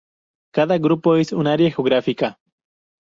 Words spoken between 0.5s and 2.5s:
Cada grupo es un área geográfica.